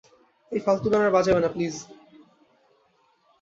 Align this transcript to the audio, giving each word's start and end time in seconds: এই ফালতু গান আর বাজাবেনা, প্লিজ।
এই 0.51 0.59
ফালতু 0.65 0.87
গান 0.91 1.01
আর 1.05 1.11
বাজাবেনা, 1.15 1.49
প্লিজ। 1.53 1.75